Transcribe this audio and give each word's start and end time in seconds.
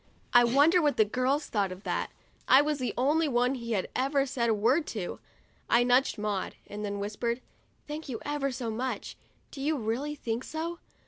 I 0.33 0.43
wonder 0.45 0.81
what 0.81 0.97
the 0.97 1.05
girls 1.05 1.45
thought 1.45 1.71
of 1.71 1.83
that; 1.83 2.09
I 2.47 2.59
was 2.59 2.79
the 2.79 2.91
only 2.97 3.27
one 3.27 3.53
he 3.53 3.73
had 3.73 3.87
ever 3.95 4.25
said 4.25 4.49
a 4.49 4.51
word 4.51 4.87
to. 4.87 5.19
I 5.69 5.83
nudged 5.83 6.17
Maud, 6.17 6.55
and 6.65 6.83
then 6.83 6.95
I 6.95 6.97
whispered, 6.97 7.39
"Thank 7.87 8.09
you 8.09 8.17
ever 8.25 8.51
so 8.51 8.71
much. 8.71 9.15
Do 9.51 9.61
you 9.61 9.77
really 9.77 10.15
think 10.15 10.43
so?' 10.43 10.79